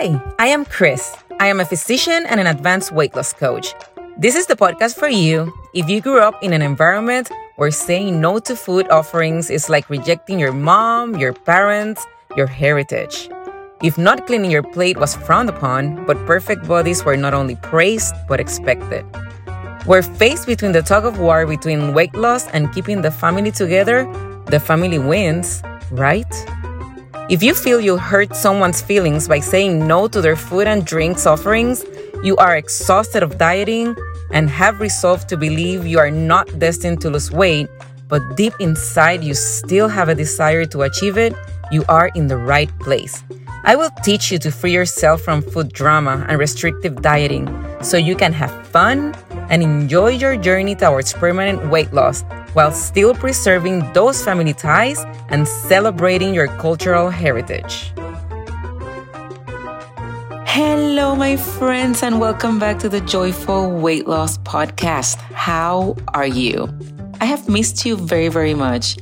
[0.00, 1.12] Hi, I am Cris.
[1.40, 3.74] I am a physician and an advanced weight loss coach.
[4.16, 8.20] This is the podcast for you if you grew up in an environment where saying
[8.20, 12.06] no to food offerings is like rejecting your mom, your parents,
[12.36, 13.28] your heritage.
[13.82, 18.14] If not cleaning your plate was frowned upon, but perfect bodies were not only praised
[18.28, 19.04] but expected.
[19.84, 24.06] We're faced between the tug of war between weight loss and keeping the family together,
[24.46, 25.60] the family wins,
[25.90, 26.32] right?
[27.28, 31.26] If you feel you hurt someone's feelings by saying no to their food and drinks
[31.26, 31.84] offerings,
[32.24, 33.94] you are exhausted of dieting
[34.30, 37.68] and have resolved to believe you are not destined to lose weight,
[38.08, 41.34] but deep inside you still have a desire to achieve it,
[41.70, 43.22] you are in the right place.
[43.62, 47.44] I will teach you to free yourself from food drama and restrictive dieting
[47.82, 49.14] so you can have fun
[49.50, 55.46] and enjoy your journey towards permanent weight loss while still preserving those family ties and
[55.46, 57.92] celebrating your cultural heritage.
[60.46, 65.16] Hello, my friends, and welcome back to the Joyful Weight Loss Podcast.
[65.32, 66.68] How are you?
[67.20, 68.98] I have missed you very, very much.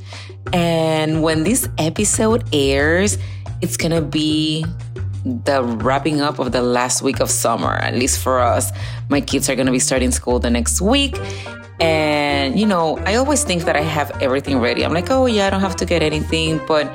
[0.53, 3.17] And when this episode airs,
[3.61, 4.65] it's gonna be
[5.45, 8.71] the wrapping up of the last week of summer, at least for us.
[9.09, 11.17] My kids are gonna be starting school the next week.
[11.79, 14.83] And, you know, I always think that I have everything ready.
[14.83, 16.59] I'm like, oh, yeah, I don't have to get anything.
[16.67, 16.91] But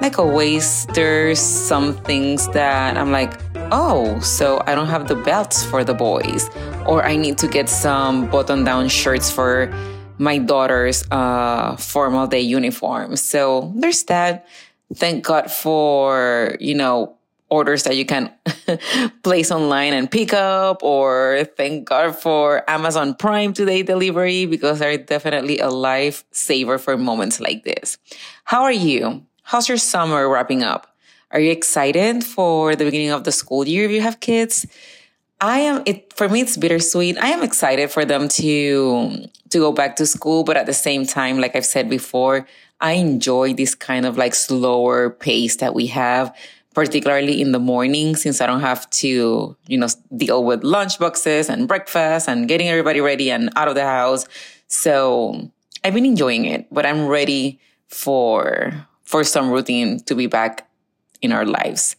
[0.00, 3.32] like always, there's some things that I'm like,
[3.72, 6.50] oh, so I don't have the belts for the boys,
[6.86, 9.72] or I need to get some button down shirts for
[10.18, 13.16] my daughter's uh, formal day uniform.
[13.16, 14.46] So there's that.
[14.94, 17.15] Thank God for, you know,
[17.48, 18.32] orders that you can
[19.22, 24.98] place online and pick up or thank God for Amazon Prime today delivery because they're
[24.98, 27.98] definitely a lifesaver for moments like this.
[28.44, 29.24] How are you?
[29.42, 30.96] How's your summer wrapping up?
[31.30, 34.66] Are you excited for the beginning of the school year if you have kids?
[35.40, 37.18] I am it for me it's bittersweet.
[37.18, 41.06] I am excited for them to to go back to school, but at the same
[41.06, 42.46] time, like I've said before,
[42.80, 46.34] I enjoy this kind of like slower pace that we have
[46.76, 51.48] particularly in the morning since I don't have to, you know, deal with lunch boxes
[51.48, 54.26] and breakfast and getting everybody ready and out of the house.
[54.68, 55.50] So
[55.82, 60.68] I've been enjoying it, but I'm ready for for some routine to be back
[61.22, 61.96] in our lives.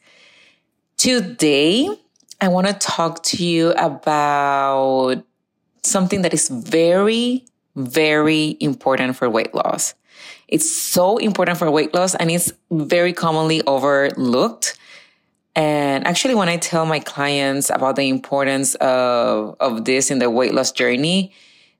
[0.97, 1.89] Today,
[2.39, 5.23] I want to talk to you about
[5.81, 7.45] something that is very,
[7.75, 9.95] very important for weight loss.
[10.47, 14.77] It's so important for weight loss and it's very commonly overlooked.
[15.55, 20.29] And actually, when I tell my clients about the importance of, of this in their
[20.29, 21.33] weight loss journey,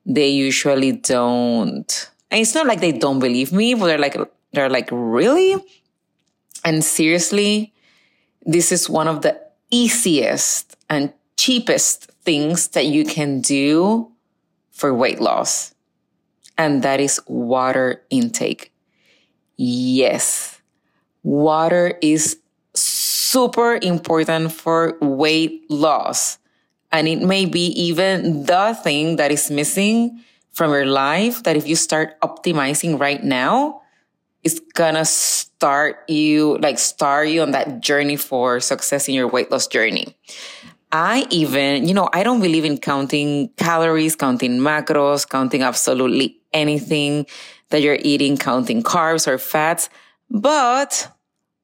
[0.06, 2.10] they usually don't.
[2.32, 4.18] And it's not like they don't believe me, but they're like,
[4.52, 5.64] they're like, really?
[6.66, 7.74] And seriously,
[8.46, 9.40] this is one of the
[9.70, 14.12] easiest and cheapest things that you can do
[14.72, 15.74] for weight loss
[16.58, 18.72] and that is water intake.
[19.58, 20.62] Yes,
[21.24, 22.38] water is
[22.74, 26.38] super important for weight loss.
[26.92, 31.68] And it may be even the thing that is missing from your life that if
[31.68, 33.82] you start optimizing right now,
[34.44, 39.52] it's gonna start you, like start you on that journey for success in your weight
[39.52, 40.16] loss journey.
[40.92, 47.26] I even, you know, I don't believe in counting calories, counting macros, counting absolutely anything
[47.70, 49.90] that you're eating, counting carbs or fats.
[50.30, 51.12] But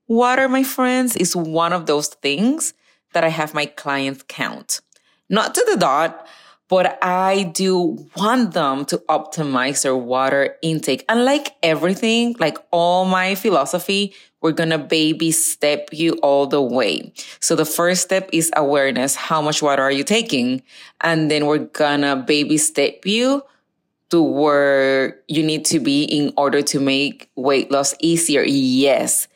[0.07, 2.73] water, my friends, is one of those things
[3.13, 4.81] that I have my clients count.
[5.29, 6.27] Not to the dot,
[6.69, 11.05] but I do want them to optimize their water intake.
[11.07, 16.61] And like everything, like all my philosophy, we're going to baby step you all the
[16.61, 17.13] way.
[17.39, 19.15] So the first step is awareness.
[19.15, 20.63] How much water are you taking?
[21.01, 23.44] And then we're going to baby step you
[24.13, 28.44] to where you need to be in order to make weight loss easier.
[28.46, 29.28] Yes.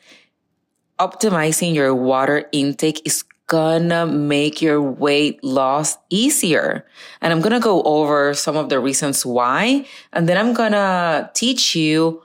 [1.00, 6.86] Optimizing your water intake is gonna make your weight loss easier.
[7.20, 9.84] And I'm gonna go over some of the reasons why.
[10.12, 12.22] And then I'm gonna teach you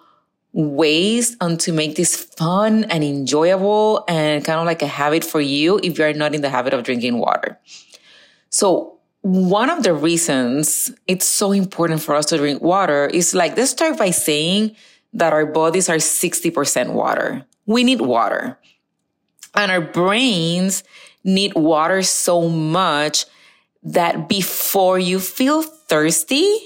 [0.51, 5.41] ways on to make this fun and enjoyable and kind of like a habit for
[5.41, 7.57] you if you're not in the habit of drinking water.
[8.51, 8.92] So
[9.23, 13.71] one of the reasons it's so important for us to drink water is like, let's
[13.71, 14.75] start by saying
[15.13, 17.45] that our bodies are 60% water.
[17.65, 18.59] We need water.
[19.55, 20.83] And our brains
[21.23, 23.25] need water so much
[23.83, 26.57] that before you feel thirsty,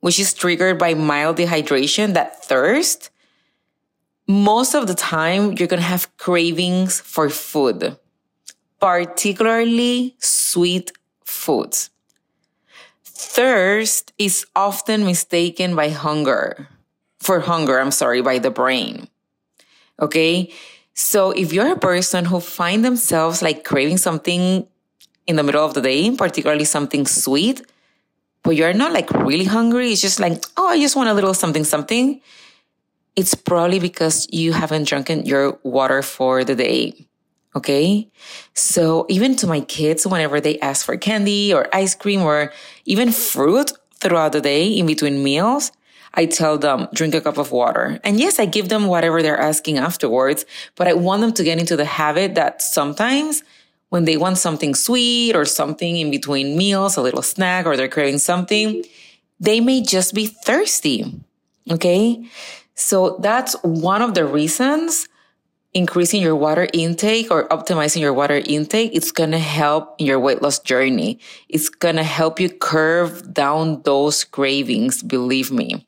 [0.00, 3.10] which is triggered by mild dehydration, that thirst,
[4.26, 7.98] most of the time you're going to have cravings for food.
[8.80, 10.92] particularly sweet
[11.28, 11.90] foods.
[13.04, 16.68] Thirst is often mistaken by hunger,
[17.18, 19.08] for hunger, I'm sorry, by the brain.
[20.00, 20.52] Okay.
[20.94, 24.66] So if you're a person who find themselves like craving something
[25.26, 27.62] in the middle of the day, particularly something sweet,
[28.42, 31.34] but you're not like really hungry, it's just like, oh, I just want a little
[31.34, 32.20] something, something.
[33.16, 37.07] It's probably because you haven't drunken your water for the day.
[37.58, 38.08] Okay.
[38.54, 42.52] So even to my kids, whenever they ask for candy or ice cream or
[42.84, 45.72] even fruit throughout the day in between meals,
[46.14, 47.98] I tell them, drink a cup of water.
[48.04, 50.46] And yes, I give them whatever they're asking afterwards,
[50.76, 53.42] but I want them to get into the habit that sometimes
[53.88, 57.88] when they want something sweet or something in between meals, a little snack, or they're
[57.88, 58.84] craving something,
[59.40, 61.12] they may just be thirsty.
[61.68, 62.24] Okay.
[62.76, 65.08] So that's one of the reasons
[65.74, 70.18] increasing your water intake or optimizing your water intake, it's going to help in your
[70.18, 71.18] weight loss journey.
[71.48, 75.02] It's going to help you curve down those cravings.
[75.02, 75.86] Believe me.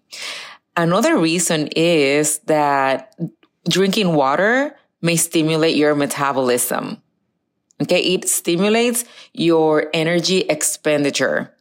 [0.76, 3.14] Another reason is that
[3.68, 7.02] drinking water may stimulate your metabolism.
[7.82, 8.00] Okay.
[8.00, 11.54] It stimulates your energy expenditure.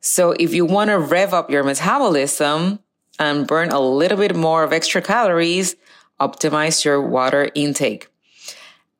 [0.00, 2.78] So if you want to rev up your metabolism
[3.18, 5.74] and burn a little bit more of extra calories,
[6.20, 8.08] optimize your water intake.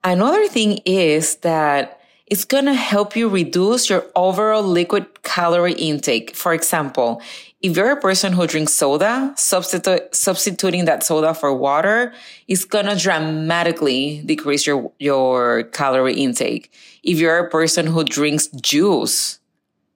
[0.05, 6.37] Another thing is that it's going to help you reduce your overall liquid calorie intake.
[6.37, 7.23] For example,
[7.63, 12.13] if you're a person who drinks soda, substitu- substituting that soda for water
[12.47, 16.71] is going to dramatically decrease your, your calorie intake.
[17.03, 19.41] If you're a person who drinks juice,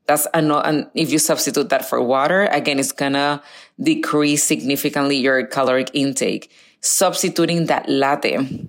[0.07, 3.43] that's another, and if you substitute that for water, again, it's going to
[3.81, 6.51] decrease significantly your caloric intake
[6.83, 8.67] substituting that latte,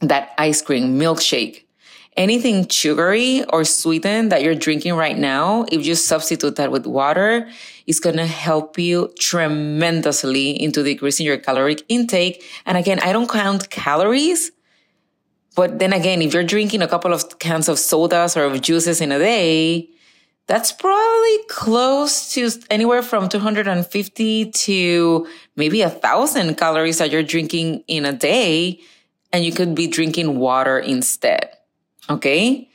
[0.00, 1.64] that ice cream, milkshake,
[2.16, 7.48] anything sugary or sweetened that you're drinking right now, if you substitute that with water,
[7.86, 12.42] it's going to help you tremendously into decreasing your caloric intake.
[12.64, 14.52] And again, I don't count calories.
[15.54, 19.00] But then again, if you're drinking a couple of cans of sodas or of juices
[19.00, 19.90] in a day,
[20.46, 27.84] that's probably close to anywhere from 250 to maybe a thousand calories that you're drinking
[27.86, 28.80] in a day.
[29.32, 31.56] And you could be drinking water instead.
[32.10, 32.68] Okay.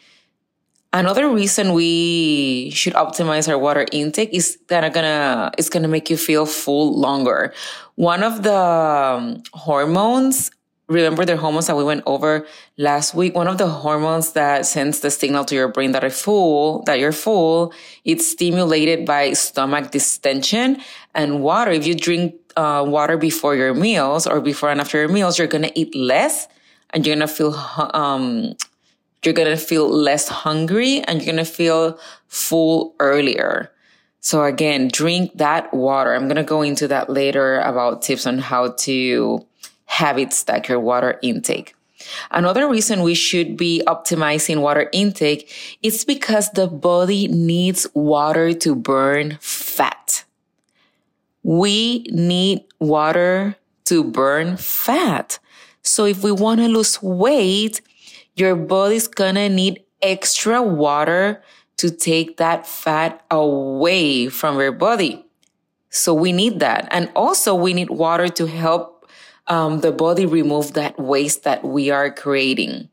[0.92, 6.10] Another reason we should optimize our water intake is that are gonna, it's gonna make
[6.10, 7.54] you feel full longer.
[7.96, 10.50] One of the um, hormones
[10.88, 12.48] remember the hormones that we went over
[12.78, 13.36] last week?
[13.36, 17.00] One of the hormones that sends the signal to your brain that are full that
[17.00, 17.74] you're full
[18.06, 20.82] it's stimulated by stomach distension
[21.14, 21.72] and water.
[21.72, 25.48] If you drink uh, water before your meals or before and after your meals you're
[25.48, 26.48] gonna eat less
[26.92, 27.54] and you're gonna feel
[27.94, 28.56] um
[29.24, 33.72] you're gonna feel less hungry and you're gonna feel full earlier.
[34.22, 36.14] So again drink that water.
[36.14, 39.46] I'm gonna go into that later about tips on how to
[39.88, 41.74] habits stack your water intake.
[42.32, 45.52] Another reason we should be optimizing water intake
[45.82, 50.24] is because the body needs water to burn fat.
[51.44, 53.56] We need water
[53.86, 55.40] to burn fat.
[55.82, 57.82] So if we want to lose weight,
[58.36, 61.42] your body's gonna need extra water
[61.78, 65.26] to take that fat away from your body.
[65.90, 66.88] So we need that.
[66.92, 68.97] And also we need water to help
[69.48, 72.90] um, the body remove that waste that we are creating.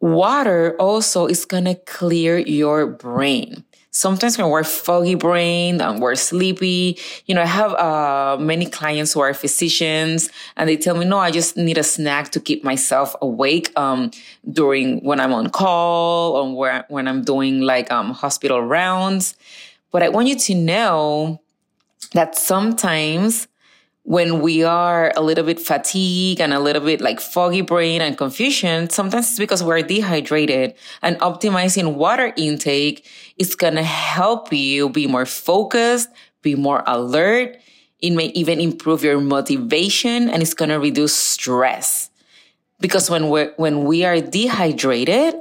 [0.00, 3.64] Water also is going to clear your brain.
[3.90, 9.12] Sometimes when we're foggy brain and we're sleepy, you know, I have uh, many clients
[9.12, 12.62] who are physicians and they tell me, no, I just need a snack to keep
[12.62, 14.12] myself awake um,
[14.52, 19.34] during when I'm on call or where, when I'm doing like um, hospital rounds.
[19.90, 21.40] But I want you to know
[22.12, 23.48] that sometimes
[24.08, 28.16] when we are a little bit fatigued and a little bit like foggy brain and
[28.16, 30.72] confusion, sometimes it's because we're dehydrated
[31.02, 36.08] and optimizing water intake is going to help you be more focused,
[36.40, 37.58] be more alert.
[38.00, 42.08] It may even improve your motivation and it's going to reduce stress.
[42.80, 45.34] Because when we're, when we are dehydrated,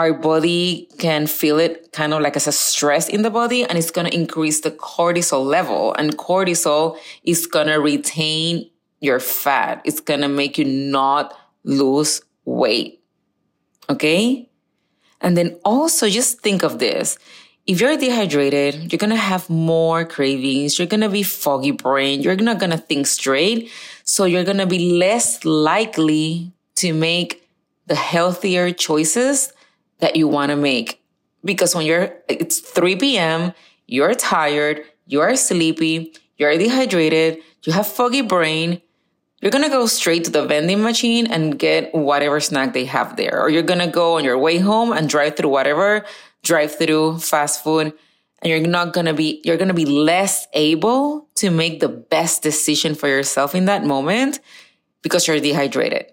[0.00, 3.76] our body can feel it kind of like as a stress in the body and
[3.76, 8.66] it's going to increase the cortisol level and cortisol is going to retain
[9.00, 9.82] your fat.
[9.84, 13.02] It's going to make you not lose weight.
[13.90, 14.48] Okay.
[15.20, 17.18] And then also just think of this.
[17.66, 20.78] If you're dehydrated, you're going to have more cravings.
[20.78, 22.22] You're going to be foggy brain.
[22.22, 23.70] You're not going to think straight.
[24.04, 27.46] So you're going to be less likely to make
[27.86, 29.52] the healthier choices
[30.00, 31.02] that you want to make.
[31.44, 33.52] Because when you're, it's 3 p.m.,
[33.86, 38.80] you're tired, you're sleepy, you're dehydrated, you have foggy brain,
[39.40, 43.40] you're to go straight to the vending machine and get whatever snack they have there.
[43.40, 46.04] Or you're to go on your way home and drive through whatever
[46.42, 47.92] drive through fast food.
[48.42, 52.94] And you're not to be, you're to be less able to make the best decision
[52.94, 54.40] for yourself in that moment
[55.02, 56.06] because you're dehydrated.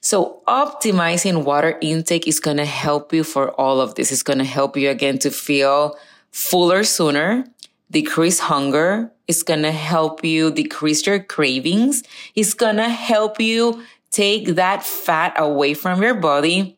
[0.00, 4.12] So optimizing water intake is going to help you for all of this.
[4.12, 5.96] It's going to help you again to feel
[6.30, 7.46] fuller sooner,
[7.90, 9.10] decrease hunger.
[9.26, 12.02] It's going to help you decrease your cravings.
[12.34, 16.76] It's going to help you take that fat away from your body.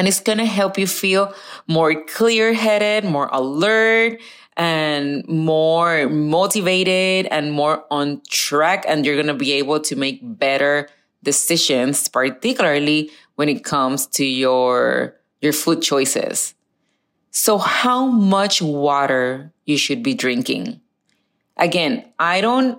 [0.00, 1.34] And it's going to help you feel
[1.66, 4.18] more clear headed, more alert,
[4.56, 8.86] and more motivated and more on track.
[8.88, 10.88] And you're going to be able to make better
[11.22, 16.54] decisions, particularly when it comes to your, your food choices.
[17.30, 20.80] So how much water you should be drinking?
[21.58, 22.78] Again, I don't,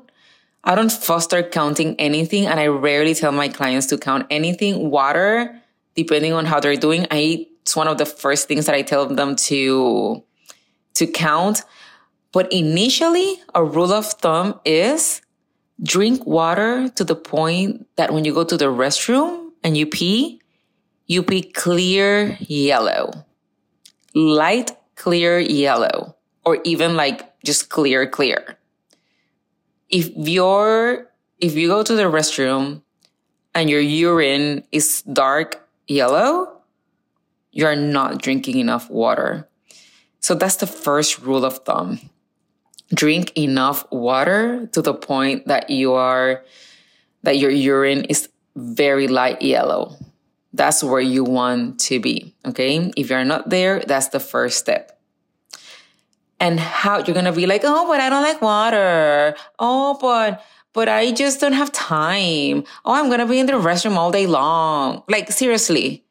[0.63, 4.89] I don't foster counting anything and I rarely tell my clients to count anything.
[4.89, 5.60] Water,
[5.95, 9.05] depending on how they're doing, I, it's one of the first things that I tell
[9.05, 10.23] them to,
[10.95, 11.63] to count.
[12.31, 15.21] But initially, a rule of thumb is
[15.83, 20.41] drink water to the point that when you go to the restroom and you pee,
[21.07, 23.25] you pee clear yellow
[24.13, 28.57] light clear yellow or even like just clear clear.
[29.89, 31.07] If you're
[31.39, 32.81] if you go to the restroom
[33.55, 35.60] and your urine is dark
[35.91, 36.61] yellow,
[37.51, 39.47] you're not drinking enough water.
[40.21, 41.99] So that's the first rule of thumb.
[42.93, 46.43] Drink enough water to the point that you are
[47.23, 49.95] that your urine is very light yellow.
[50.53, 52.35] That's where you want to be.
[52.45, 52.91] Okay.
[52.97, 54.99] If you're not there, that's the first step.
[56.39, 59.35] And how you're going to be like, oh, but I don't like water.
[59.59, 62.63] Oh, but, but I just don't have time.
[62.85, 65.03] Oh, I'm going to be in the restroom all day long.
[65.07, 66.03] Like, seriously.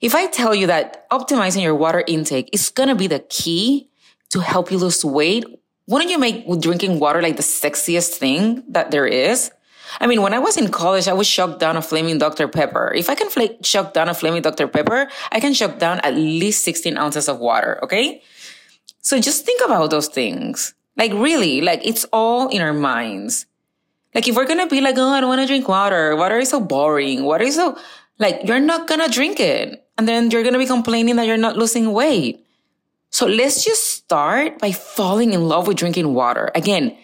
[0.00, 3.88] If I tell you that optimizing your water intake is going to be the key
[4.30, 5.44] to help you lose weight,
[5.86, 9.50] wouldn't you make drinking water like the sexiest thing that there is?
[10.00, 12.46] I mean, when I was in college, I would shock down a flaming Dr.
[12.46, 12.92] Pepper.
[12.94, 14.68] If I can fl- shock down a flaming Dr.
[14.68, 17.80] Pepper, I can shock down at least 16 ounces of water.
[17.82, 18.22] Okay.
[19.00, 20.74] So just think about those things.
[20.96, 23.46] Like really, like it's all in our minds.
[24.14, 26.16] Like if we're to be like, oh, I don't want to drink water.
[26.16, 27.24] Water is so boring.
[27.24, 27.78] Water is so
[28.18, 29.86] like, you're not to drink it.
[29.96, 32.44] And then you're to be complaining that you're not losing weight.
[33.10, 36.50] So let's just start by falling in love with drinking water.
[36.54, 36.96] Again,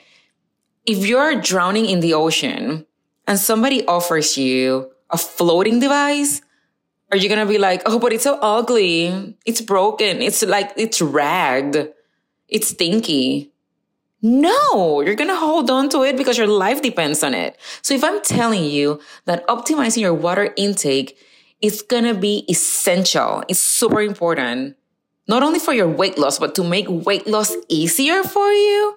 [0.85, 2.87] if you're drowning in the ocean
[3.27, 6.43] and somebody offers you a floating device,
[7.11, 9.37] are you gonna be like, oh, but it's so ugly.
[9.45, 10.23] It's broken.
[10.23, 11.93] It's like, it's ragged.
[12.49, 13.53] It's stinky.
[14.29, 17.57] No, you're gonna hold on to it because your life depends on it.
[17.81, 21.17] So if I'm telling you that optimizing your water intake
[21.63, 24.77] is gonna be essential, it's super important,
[25.29, 28.97] not only for your weight loss, but to make weight loss easier for you,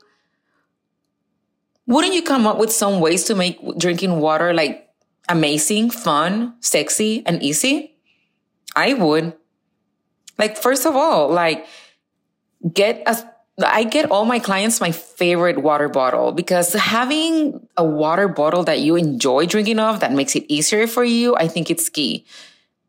[1.85, 4.89] wouldn't you come up with some ways to make drinking water like
[5.29, 7.95] amazing, fun, sexy, and easy?
[8.75, 9.33] I would.
[10.39, 11.67] Like, first of all, like,
[12.73, 13.28] get a
[13.63, 18.79] I get all my clients my favorite water bottle because having a water bottle that
[18.79, 22.25] you enjoy drinking of that makes it easier for you, I think it's key.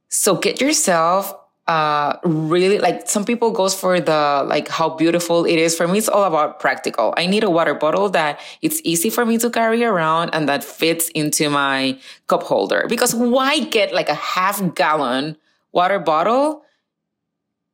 [0.09, 1.35] So get yourself
[1.71, 5.77] uh, really like some people goes for the like how beautiful it is.
[5.77, 7.15] For me it's all about practical.
[7.17, 10.65] I need a water bottle that it's easy for me to carry around and that
[10.65, 11.97] fits into my
[12.27, 12.87] cup holder.
[12.89, 15.37] Because why get like a half gallon
[15.71, 16.65] water bottle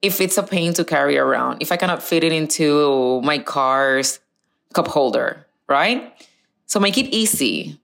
[0.02, 4.20] if it's a pain to carry around if i cannot fit it into my car's
[4.72, 6.12] cup holder right
[6.66, 7.78] so make it easy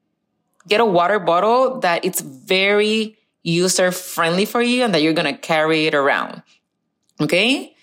[0.69, 5.33] get a water bottle that it's very user friendly for you and that you're going
[5.33, 6.43] to carry it around.
[7.21, 7.75] Okay.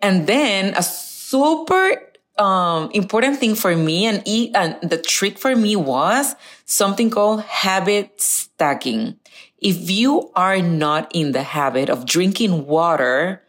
[0.00, 2.02] And then a super
[2.38, 6.34] um, important thing for me and, e- and the trick for me was
[6.64, 9.18] something called habit stacking.
[9.58, 13.41] If you are not in the habit of drinking water,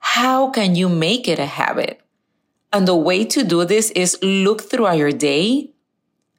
[0.00, 2.00] how can you make it a habit?
[2.72, 5.70] And the way to do this is look throughout your day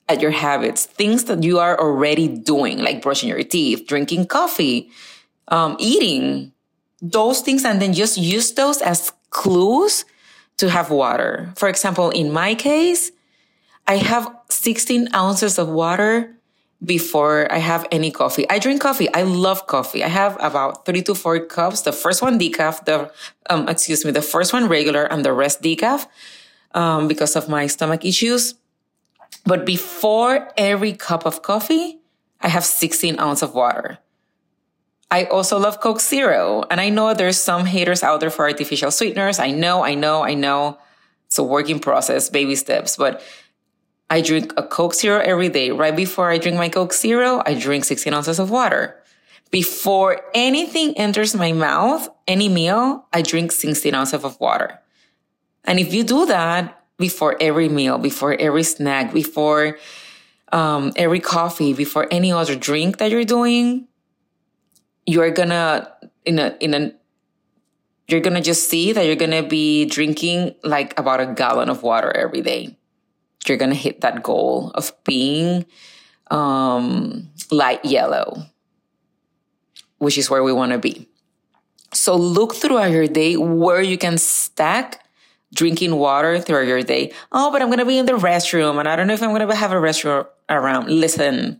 [0.09, 4.89] at your habits, things that you are already doing, like brushing your teeth, drinking coffee,
[5.47, 6.51] um, eating,
[7.01, 10.05] those things, and then just use those as clues
[10.57, 11.53] to have water.
[11.55, 13.11] For example, in my case,
[13.87, 16.35] I have 16 ounces of water
[16.83, 18.50] before I have any coffee.
[18.50, 19.13] I drink coffee.
[19.13, 20.03] I love coffee.
[20.03, 21.81] I have about three to four cups.
[21.81, 23.11] The first one decaf, the,
[23.50, 26.07] um, excuse me, the first one regular and the rest decaf,
[26.73, 28.55] um, because of my stomach issues.
[29.45, 32.00] But before every cup of coffee,
[32.41, 34.00] I have 16 ounces of water.
[35.11, 36.63] I also love Coke Zero.
[36.71, 39.39] And I know there's some haters out there for artificial sweeteners.
[39.39, 40.79] I know, I know, I know.
[41.27, 43.21] It's a working process, baby steps, but
[44.11, 45.71] I drink a Coke Zero every day.
[45.71, 49.01] Right before I drink my Coke Zero, I drink 16 ounces of water.
[49.51, 54.81] Before anything enters my mouth, any meal, I drink 16 ounces of water.
[55.63, 59.77] And if you do that before every meal, before every snack, before
[60.51, 63.87] um, every coffee, before any other drink that you're doing,
[65.05, 65.89] you're gonna
[66.25, 66.91] in a in a
[68.09, 72.11] you're gonna just see that you're gonna be drinking like about a gallon of water
[72.11, 72.75] every day.
[73.48, 75.65] You're gonna hit that goal of being
[76.31, 78.43] um, light yellow,
[80.00, 81.07] which is where we want to be.
[81.93, 85.05] So look throughout your day where you can stack
[85.53, 87.12] drinking water throughout your day.
[87.31, 89.33] Oh, but I'm going to be in the restroom and I don't know if I'm
[89.36, 90.89] going to have a restroom around.
[90.89, 91.60] Listen,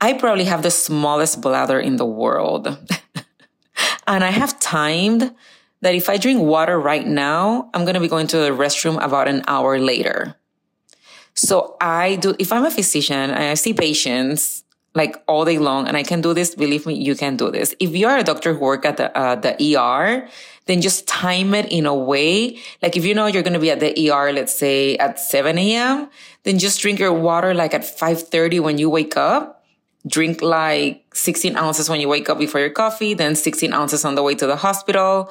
[0.00, 2.66] I probably have the smallest bladder in the world.
[4.06, 5.32] and I have timed
[5.80, 9.02] that if I drink water right now, I'm going to be going to the restroom
[9.02, 10.34] about an hour later.
[11.38, 14.64] So I do, if I'm a physician and I see patients
[14.94, 17.74] like all day long and I can do this, believe me, you can do this.
[17.78, 20.28] If you're a doctor who work at the, uh, the ER,
[20.66, 22.58] then just time it in a way.
[22.82, 25.56] Like if you know you're going to be at the ER, let's say at 7
[25.56, 26.10] a.m.,
[26.42, 29.58] then just drink your water like at 5.30 when you wake up
[30.06, 34.14] drink like 16 ounces when you wake up before your coffee, then 16 ounces on
[34.14, 35.30] the way to the hospital.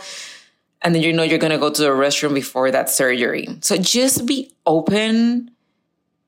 [0.82, 3.48] And then you know you're going to go to the restroom before that surgery.
[3.62, 5.52] So just be open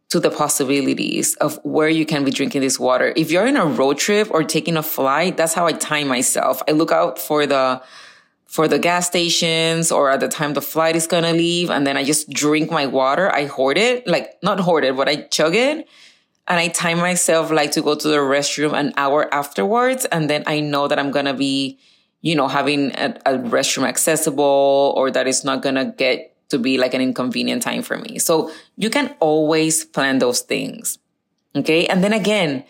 [0.10, 3.14] to the possibilities of where you can be drinking this water.
[3.16, 6.62] If you're in a road trip or taking a flight, that's how I time myself.
[6.68, 7.82] I look out for the
[8.48, 11.96] for the gas stations or at the time the flight is to leave and then
[11.96, 13.32] I just drink my water.
[13.32, 15.88] I hoard it, like not hoard it, but I chug it
[16.48, 20.06] and I time myself like to go to the restroom an hour afterwards.
[20.06, 21.78] And then I know that I'm to be,
[22.22, 26.78] you know, having a, a restroom accessible or that it's not to get to be
[26.78, 28.20] like an inconvenient time for me.
[28.20, 30.98] So you can always plan those things.
[31.56, 31.88] Okay.
[31.88, 32.64] And then again,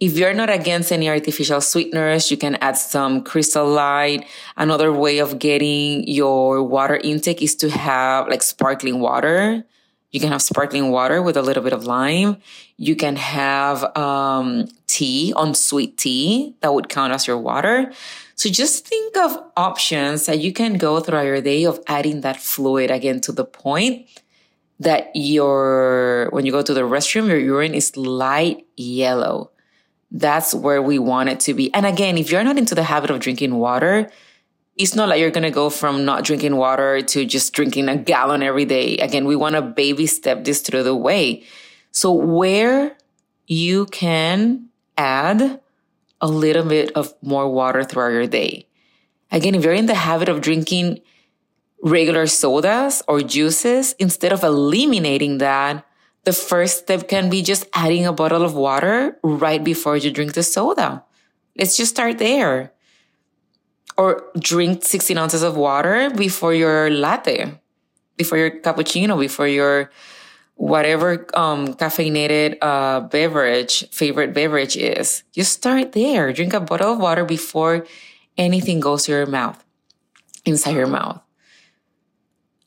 [0.00, 4.26] if you're not against any artificial sweeteners, you can add some crystal light.
[4.56, 9.62] Another way of getting your water intake is to have like sparkling water.
[10.10, 12.38] You can have sparkling water with a little bit of lime.
[12.78, 17.92] You can have um, tea, unsweet tea, that would count as your water.
[18.40, 22.40] So just think of options that you can go throughout your day of adding that
[22.40, 24.08] fluid again to the point
[24.78, 29.50] that your, when you go to the restroom, your urine is light yellow.
[30.10, 31.70] That's where we want it to be.
[31.74, 34.10] And again, if you're not into the habit of drinking water,
[34.78, 37.96] it's not like you're going to go from not drinking water to just drinking a
[37.98, 38.96] gallon every day.
[38.96, 41.44] Again, we want to baby step this through the way.
[41.92, 42.96] So where
[43.46, 45.60] you can add
[46.20, 48.66] a little bit of more water throughout your day.
[49.30, 51.00] Again, if you're in the habit of drinking
[51.82, 55.86] regular sodas or juices, instead of eliminating that,
[56.24, 60.34] the first step can be just adding a bottle of water right before you drink
[60.34, 61.04] the soda.
[61.56, 62.72] Let's just start there
[63.96, 67.58] or drink 16 ounces of water before your latte,
[68.16, 69.90] before your cappuccino, before your
[70.60, 75.22] whatever um, caffeinated uh, beverage, favorite beverage is.
[75.32, 76.34] You start there.
[76.34, 77.86] Drink a bottle of water before
[78.36, 79.64] anything goes to your mouth,
[80.44, 81.18] inside your mouth.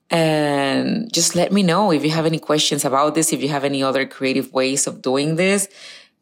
[0.10, 3.64] And just let me know if you have any questions about this, if you have
[3.64, 5.70] any other creative ways of doing this.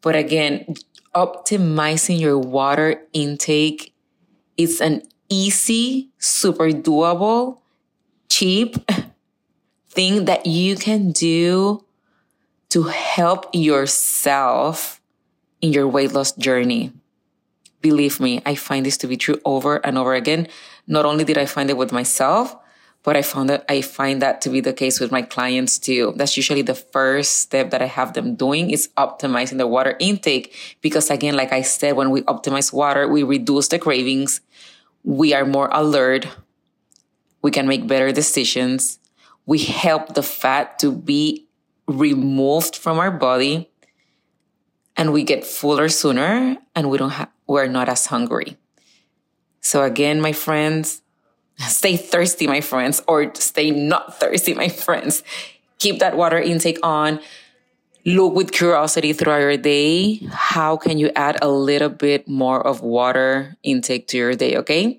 [0.02, 0.74] But again,
[1.14, 3.92] optimizing your water intake
[4.58, 7.60] it's an easy, super doable,
[8.28, 8.76] cheap
[9.92, 11.84] thing that you can do
[12.70, 15.00] to help yourself
[15.60, 16.92] in your weight loss journey.
[17.82, 20.48] Believe me, I find this to be true over and over again.
[20.86, 22.56] Not only did I find it with myself,
[23.02, 26.14] but I found that I find that to be the case with my clients too.
[26.16, 30.54] That's usually the first step that I have them doing is optimizing their water intake.
[30.80, 34.40] Because again, like I said, when we optimize water, we reduce the cravings.
[35.02, 36.28] We are more alert.
[37.42, 39.00] We can make better decisions.
[39.46, 41.46] We help the fat to be
[41.86, 43.70] removed from our body
[44.96, 48.56] and we get fuller sooner and we don't have, we're not as hungry.
[49.60, 51.02] So again, my friends,
[51.68, 55.22] Stay thirsty, my friends, or stay not thirsty, my friends.
[55.78, 57.20] Keep that water intake on.
[58.04, 60.16] look with curiosity throughout your day.
[60.32, 64.56] How can you add a little bit more of water intake to your day?
[64.56, 64.98] Okay.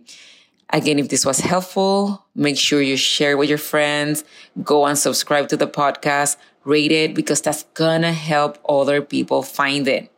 [0.69, 4.23] Again, if this was helpful, make sure you share with your friends.
[4.63, 9.87] Go and subscribe to the podcast, rate it because that's gonna help other people find
[9.87, 10.09] it.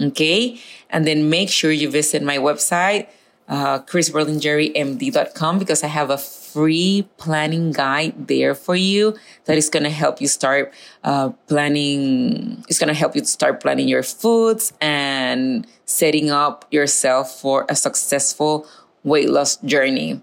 [0.00, 0.60] Okay.
[0.90, 3.08] And then make sure you visit my website,
[3.48, 9.84] uh, crisberlingeriMD.com because I have a free planning guide there for you that is going
[9.84, 10.72] to help you start
[11.04, 12.64] uh, planning.
[12.68, 17.76] It's going to help you start planning your foods and setting up yourself for a
[17.76, 18.66] successful
[19.06, 20.20] weight loss journey.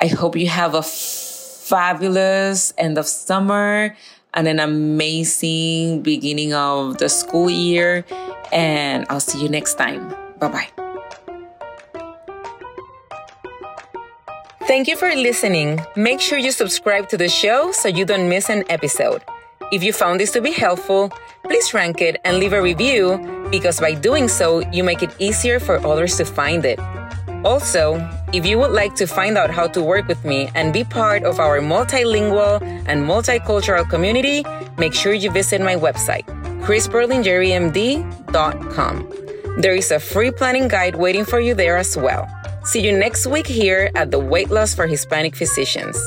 [0.00, 3.94] I hope you have a fabulous end of summer
[4.32, 8.06] and an amazing beginning of the school year.
[8.52, 10.14] And I'll see you next time.
[10.38, 10.68] Bye bye.
[14.66, 15.80] Thank you for listening.
[15.96, 19.22] Make sure you subscribe to the show so you don't miss an episode.
[19.72, 21.10] If you found this to be helpful,
[21.44, 23.18] please rank it and leave a review
[23.50, 26.78] because by doing so, you make it easier for others to find it.
[27.44, 28.00] Also,
[28.32, 31.24] if you would like to find out how to work with me and be part
[31.24, 34.44] of our multilingual and multicultural community,
[34.78, 36.24] make sure you visit my website,
[36.62, 39.12] crisberlingerimd.com.
[39.58, 42.28] There is a free planning guide waiting for you there as well.
[42.64, 45.98] See you next week here at the Weight Loss for Hispanic Physicians.